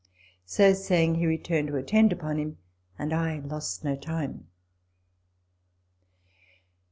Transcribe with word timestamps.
So 0.47 0.73
saying, 0.73 1.13
he 1.13 1.27
returned 1.27 1.67
to 1.67 1.75
attend 1.75 2.11
upon 2.11 2.39
him, 2.39 2.57
and 2.97 3.13
I 3.13 3.37
lost 3.37 3.83
no 3.83 3.95
time. 3.95 4.47